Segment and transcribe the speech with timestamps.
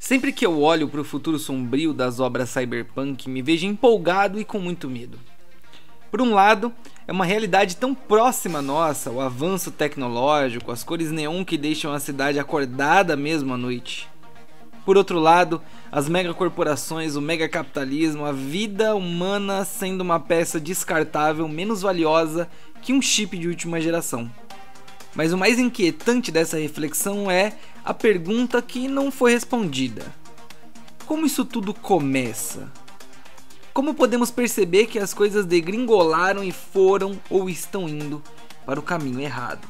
[0.00, 4.46] Sempre que eu olho para o futuro sombrio das obras cyberpunk, me vejo empolgado e
[4.46, 5.18] com muito medo.
[6.10, 6.72] Por um lado,
[7.06, 12.00] é uma realidade tão próxima nossa, o avanço tecnológico, as cores neon que deixam a
[12.00, 14.08] cidade acordada mesmo à noite.
[14.86, 15.60] Por outro lado,
[15.92, 22.48] as megacorporações, o megacapitalismo, a vida humana sendo uma peça descartável menos valiosa
[22.80, 24.30] que um chip de última geração.
[25.14, 27.52] Mas o mais inquietante dessa reflexão é
[27.84, 30.04] a pergunta que não foi respondida:
[31.06, 32.70] Como isso tudo começa?
[33.72, 38.22] Como podemos perceber que as coisas degringolaram e foram ou estão indo
[38.66, 39.66] para o caminho errado?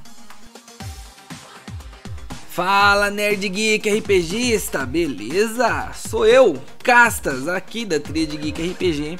[2.50, 5.92] Fala Nerd Geek RPGista, beleza?
[5.94, 9.18] Sou eu, Castas, aqui da Tríade Geek RPG,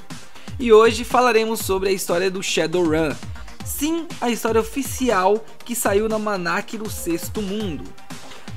[0.59, 3.15] e hoje falaremos sobre a história do Shadowrun,
[3.65, 7.85] sim a história oficial que saiu na Manac do Sexto Mundo,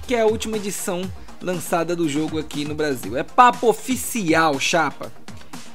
[0.08, 1.02] que é a última edição
[1.42, 3.18] lançada do jogo aqui no Brasil.
[3.18, 5.12] É papo oficial, chapa.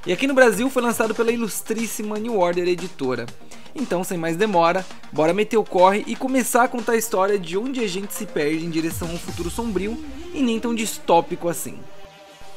[0.07, 3.27] E aqui no Brasil foi lançado pela ilustríssima New Order Editora.
[3.75, 7.57] Então, sem mais demora, bora meter o corre e começar a contar a história de
[7.57, 11.49] onde a gente se perde em direção a um futuro sombrio e nem tão distópico
[11.49, 11.79] assim.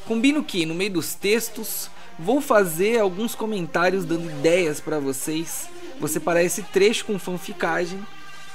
[0.07, 5.69] Combino que, no meio dos textos, vou fazer alguns comentários dando ideias para vocês
[6.01, 7.99] Vou separar esse trecho com fanficagem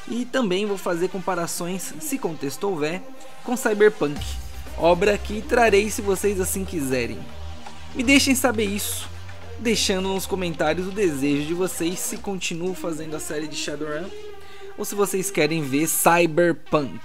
[0.08, 3.02] e também vou fazer comparações, se contexto houver,
[3.44, 4.20] com Cyberpunk,
[4.78, 7.18] obra que trarei se vocês assim quiserem.
[7.94, 9.08] Me deixem saber isso,
[9.58, 14.08] deixando nos comentários o desejo de vocês se continuo fazendo a série de Shadowrun
[14.76, 17.00] ou se vocês querem ver Cyberpunk.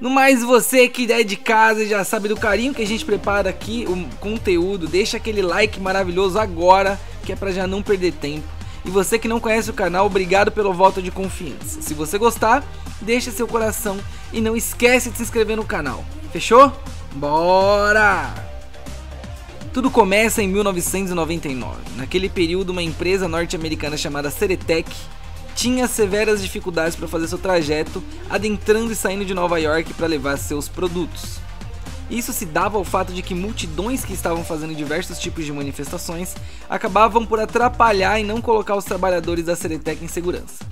[0.00, 3.48] No mais, você que é de casa já sabe do carinho que a gente prepara
[3.48, 8.55] aqui, o conteúdo, deixa aquele like maravilhoso agora, que é para já não perder tempo.
[8.86, 11.82] E você que não conhece o canal, obrigado pelo voto de confiança.
[11.82, 12.64] Se você gostar,
[13.00, 13.98] deixa seu coração
[14.32, 16.04] e não esquece de se inscrever no canal.
[16.32, 16.72] Fechou?
[17.16, 18.32] Bora!
[19.72, 21.76] Tudo começa em 1999.
[21.96, 24.88] Naquele período, uma empresa norte-americana chamada Ceretec
[25.56, 30.36] tinha severas dificuldades para fazer seu trajeto, adentrando e saindo de Nova York para levar
[30.36, 31.40] seus produtos.
[32.10, 36.34] Isso se dava ao fato de que multidões que estavam fazendo diversos tipos de manifestações
[36.68, 40.64] acabavam por atrapalhar e não colocar os trabalhadores da Ceretec em segurança.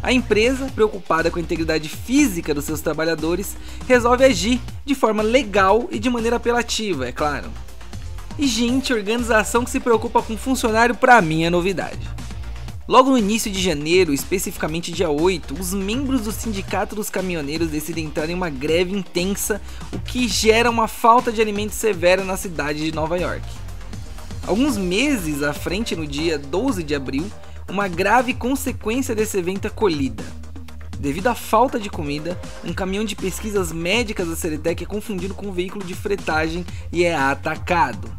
[0.00, 3.56] A empresa, preocupada com a integridade física dos seus trabalhadores,
[3.88, 7.50] resolve agir de forma legal e de maneira apelativa, é claro.
[8.38, 11.98] E gente, organização que se preocupa com funcionário para mim é novidade.
[12.88, 18.06] Logo no início de janeiro, especificamente dia 8, os membros do Sindicato dos Caminhoneiros decidem
[18.06, 19.60] entrar em uma greve intensa,
[19.92, 23.44] o que gera uma falta de alimentos severa na cidade de Nova York.
[24.46, 27.30] Alguns meses à frente, no dia 12 de abril,
[27.68, 30.24] uma grave consequência desse evento é colhida.
[30.98, 35.48] Devido à falta de comida, um caminhão de pesquisas médicas da Ceretec é confundido com
[35.48, 38.10] um veículo de fretagem e é atacado.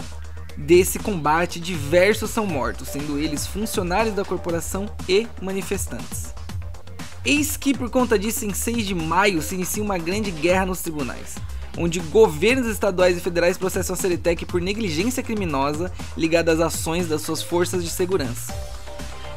[0.59, 6.33] Desse combate, diversos são mortos, sendo eles funcionários da corporação e manifestantes.
[7.23, 10.81] Eis que, por conta disso, em 6 de maio se inicia uma grande guerra nos
[10.81, 11.35] tribunais,
[11.77, 17.21] onde governos estaduais e federais processam a Ceretec por negligência criminosa ligada às ações das
[17.21, 18.53] suas forças de segurança.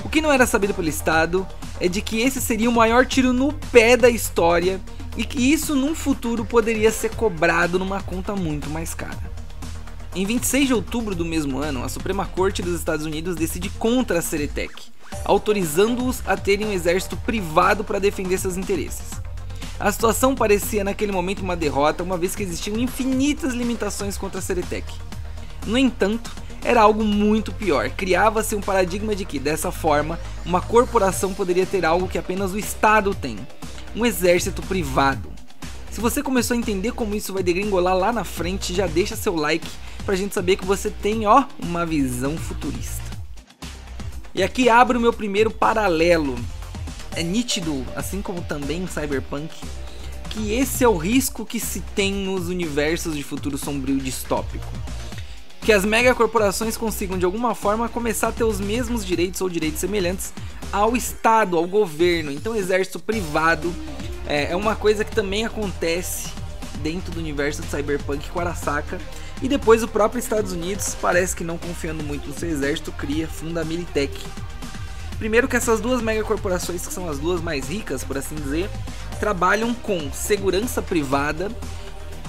[0.04, 1.47] O que não era sabido pelo Estado
[1.78, 4.81] é de que esse seria o maior tiro no pé da história
[5.16, 9.31] e que isso num futuro poderia ser cobrado numa conta muito mais cara.
[10.14, 14.18] Em 26 de outubro do mesmo ano, a Suprema Corte dos Estados Unidos decide contra
[14.18, 14.74] a Ceretec,
[15.24, 19.10] autorizando-os a terem um exército privado para defender seus interesses.
[19.80, 24.42] A situação parecia naquele momento uma derrota, uma vez que existiam infinitas limitações contra a
[24.42, 24.84] Ceretec.
[25.66, 26.30] No entanto,
[26.62, 27.88] era algo muito pior.
[27.88, 32.58] Criava-se um paradigma de que, dessa forma, uma corporação poderia ter algo que apenas o
[32.58, 33.38] Estado tem:
[33.96, 35.32] um exército privado.
[35.90, 39.34] Se você começou a entender como isso vai degringolar lá na frente, já deixa seu
[39.34, 39.68] like
[40.02, 43.02] pra gente saber que você tem, ó, uma visão futurista.
[44.34, 46.36] E aqui abro o meu primeiro paralelo.
[47.14, 49.54] É nítido, assim como também Cyberpunk,
[50.30, 54.66] que esse é o risco que se tem nos universos de futuro sombrio distópico.
[55.60, 59.78] Que as megacorporações consigam de alguma forma começar a ter os mesmos direitos ou direitos
[59.78, 60.32] semelhantes
[60.72, 62.32] ao Estado, ao governo.
[62.32, 63.72] Então, exército privado
[64.27, 66.30] é, é uma coisa que também acontece
[66.82, 68.98] dentro do universo de Cyberpunk com Arasaka
[69.42, 73.27] e depois o próprio Estados Unidos parece que não confiando muito no seu exército cria,
[73.27, 74.24] funda a Militech.
[75.18, 78.71] Primeiro que essas duas megacorporações, que são as duas mais ricas, por assim dizer,
[79.21, 81.50] trabalham com segurança privada,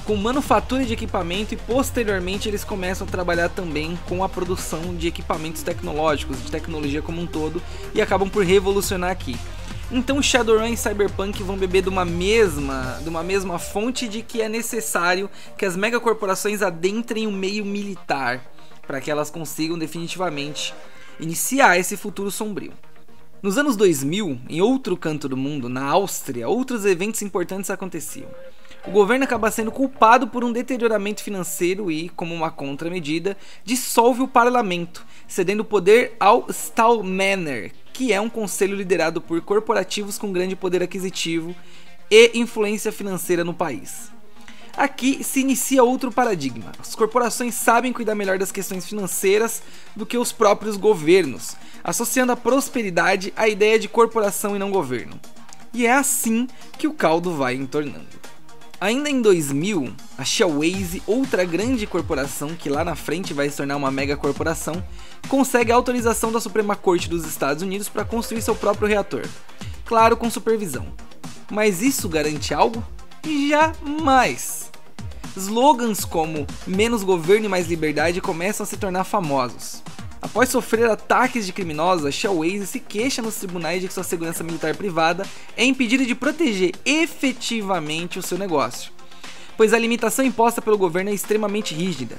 [0.06, 5.08] com manufatura de equipamento e posteriormente eles começam a trabalhar também com a produção de
[5.08, 7.62] equipamentos tecnológicos, de tecnologia como um todo,
[7.94, 9.38] e acabam por revolucionar aqui.
[9.96, 14.42] Então Shadowrun e Cyberpunk vão beber de uma mesma, de uma mesma fonte de que
[14.42, 18.44] é necessário que as megacorporações adentrem o meio militar
[18.88, 20.74] para que elas consigam definitivamente
[21.20, 22.74] iniciar esse futuro sombrio.
[23.40, 28.30] Nos anos 2000, em outro canto do mundo, na Áustria, outros eventos importantes aconteciam.
[28.88, 34.28] O governo acaba sendo culpado por um deterioramento financeiro e, como uma contramedida, dissolve o
[34.28, 40.82] parlamento, cedendo poder ao Stallmanner, que é um conselho liderado por corporativos com grande poder
[40.82, 41.56] aquisitivo
[42.10, 44.12] e influência financeira no país.
[44.76, 46.72] Aqui se inicia outro paradigma.
[46.80, 49.62] As corporações sabem cuidar melhor das questões financeiras
[49.96, 55.20] do que os próprios governos, associando a prosperidade à ideia de corporação e não governo.
[55.72, 56.48] E é assim
[56.78, 58.24] que o caldo vai entornando.
[58.82, 63.78] Ainda em 2000, a Shellways, outra grande corporação que lá na frente vai se tornar
[63.78, 64.84] uma mega corporação,
[65.28, 69.24] consegue a autorização da Suprema Corte dos Estados Unidos para construir seu próprio reator.
[69.86, 70.88] Claro, com supervisão.
[71.52, 72.84] Mas isso garante algo?
[73.26, 74.72] Jamais!
[75.36, 79.82] Slogans como menos governo e mais liberdade começam a se tornar famosos.
[80.22, 84.42] Após sofrer ataques de criminosos, a Shellways se queixa nos tribunais de que sua segurança
[84.42, 85.28] militar privada
[85.58, 88.92] é impedida de proteger efetivamente o seu negócio,
[89.58, 92.18] pois a limitação imposta pelo governo é extremamente rígida.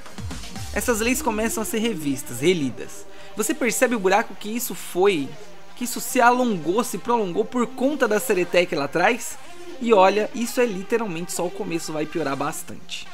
[0.75, 3.05] Essas leis começam a ser revistas, relidas.
[3.37, 5.29] Você percebe o buraco que isso foi?
[5.77, 9.37] Que isso se alongou, se prolongou por conta da Ceretec lá atrás?
[9.81, 13.07] E olha, isso é literalmente só o começo, vai piorar bastante.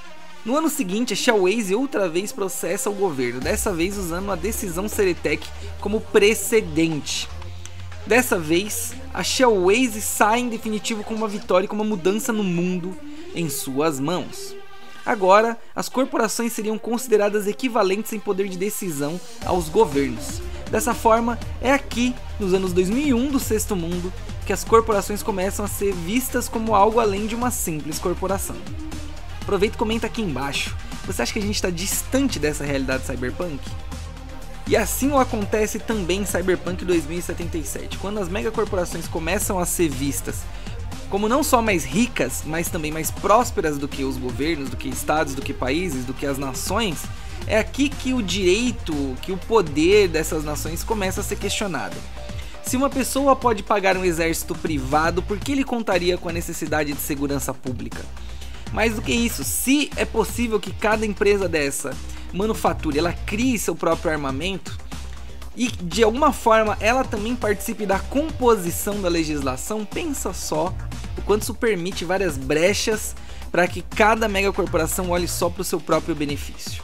[0.44, 4.88] No ano seguinte, a Shellways outra vez processa o governo, dessa vez usando a decisão
[4.88, 5.48] Ceretec
[5.80, 7.30] como precedente.
[8.08, 12.44] Dessa vez, a Shellways sai em definitivo com uma vitória e com uma mudança no
[12.44, 12.98] mundo
[13.36, 14.56] em suas mãos.
[15.06, 20.42] Agora, as corporações seriam consideradas equivalentes em poder de decisão aos governos.
[20.70, 24.14] Dessa forma, é aqui, nos anos 2001 do Sexto Mundo,
[24.46, 28.56] que as corporações começam a ser vistas como algo além de uma simples corporação.
[29.42, 30.76] Aproveita e comenta aqui embaixo.
[31.06, 33.60] Você acha que a gente está distante dessa realidade cyberpunk?
[34.68, 40.38] E assim o acontece também em Cyberpunk 2077, quando as megacorporações começam a ser vistas
[41.12, 44.88] como não só mais ricas, mas também mais prósperas do que os governos, do que
[44.88, 47.04] estados, do que países, do que as nações,
[47.46, 51.98] é aqui que o direito, que o poder dessas nações começa a ser questionado.
[52.64, 56.94] Se uma pessoa pode pagar um exército privado, por que ele contaria com a necessidade
[56.94, 58.06] de segurança pública?
[58.72, 61.94] Mais do que isso, se é possível que cada empresa dessa
[62.32, 64.80] manufature, ela crie seu próprio armamento,
[65.56, 70.74] e de alguma forma ela também participe da composição da legislação, pensa só
[71.18, 73.16] o quanto isso permite várias brechas
[73.52, 76.82] para que cada megacorporação olhe só para o seu próprio benefício.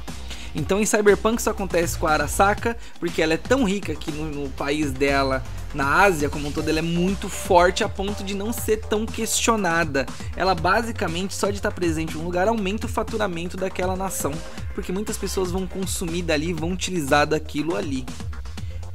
[0.53, 4.25] Então em Cyberpunk isso acontece com a Arasaka, porque ela é tão rica que no,
[4.25, 5.43] no, país dela,
[5.73, 9.05] na Ásia como um todo, ela é muito forte a ponto de não ser tão
[9.05, 10.05] questionada.
[10.35, 14.31] Ela basicamente, só de estar presente em um lugar, aumenta o faturamento daquela nação,
[14.73, 18.03] porque muitas pessoas vão consumir dali, vão utilizar daquilo ali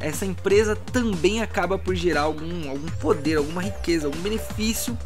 [0.02, 4.98] essa empresa também acaba por gerar algum, algum poder, alguma riqueza, algum benefício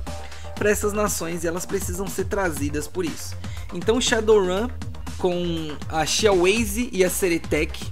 [0.55, 3.37] para essas nações e elas precisam ser trazidas por isso.
[3.75, 4.69] Então Shadowrun
[5.19, 7.85] com a Shellways e a Ceretec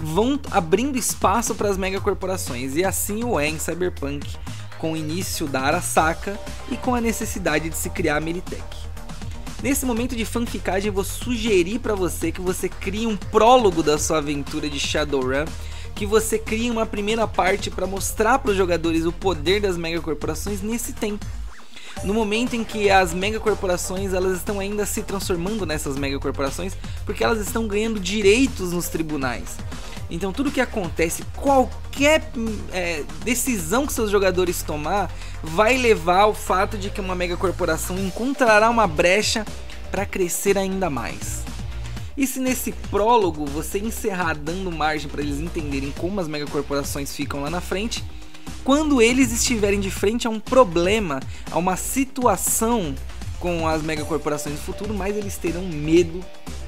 [0.00, 4.36] vão abrindo espaço para as megacorporações e assim o é em Cyberpunk
[4.78, 6.38] com o início da Arasaka
[6.70, 8.62] e com a necessidade de se criar a Meritech.
[9.62, 13.98] Nesse momento de fanficagem, eu vou sugerir para você que você crie um prólogo da
[13.98, 15.46] sua aventura de Shadowrun
[15.96, 20.60] que você cria uma primeira parte para mostrar para os jogadores o poder das megacorporações
[20.60, 21.24] nesse tempo.
[22.04, 26.74] No momento em que as megacorporações elas estão ainda se transformando nessas megacorporações,
[27.06, 29.56] porque elas estão ganhando direitos nos tribunais.
[30.10, 32.30] Então tudo que acontece, qualquer
[32.72, 35.10] é, decisão que seus jogadores tomar,
[35.42, 39.46] vai levar ao fato de que uma megacorporação encontrará uma brecha
[39.90, 41.42] para crescer ainda mais.
[42.16, 47.40] E se nesse prólogo você encerrar dando margem para eles entenderem como as megacorporações ficam
[47.42, 48.02] lá na frente,
[48.64, 51.20] quando eles estiverem de frente a um problema,
[51.50, 52.94] a uma situação
[53.38, 56.24] com as megacorporações do futuro, mais eles terão medo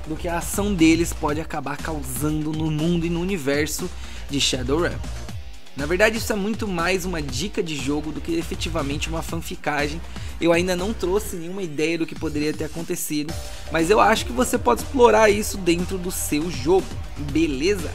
[0.07, 3.91] do que a ação deles pode acabar causando no mundo e no universo
[4.29, 4.97] de Shadowrun.
[5.77, 10.01] Na verdade, isso é muito mais uma dica de jogo do que efetivamente uma fanficagem.
[10.41, 13.35] Eu ainda não trouxe nenhuma ideia do que poderia ter acontecido,
[13.73, 16.87] mas eu acho que você pode explorar isso dentro do seu jogo,
[17.33, 17.91] beleza?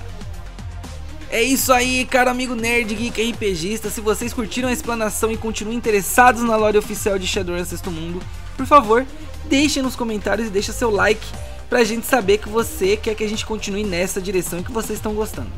[1.29, 3.89] É isso aí, cara amigo nerd, geek, RPGista.
[3.89, 8.21] Se vocês curtiram a explanação e continuam interessados na lore oficial de Shadowrun Sexto Mundo,
[8.55, 9.05] por favor,
[9.45, 11.25] deixem nos comentários e deixa seu like
[11.67, 14.99] pra gente saber que você quer que a gente continue nessa direção e que vocês
[14.99, 15.49] estão gostando.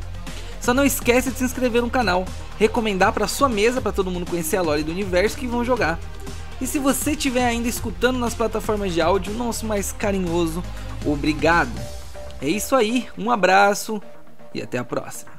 [0.62, 2.24] Só não esquece de se inscrever no canal,
[2.58, 5.98] recomendar para sua mesa para todo mundo conhecer a lore do universo que vão jogar.
[6.60, 10.62] E se você estiver ainda escutando nas plataformas de áudio, nosso mais carinhoso
[11.04, 11.72] obrigado.
[12.40, 14.02] É isso aí, um abraço
[14.54, 15.35] e até a próxima.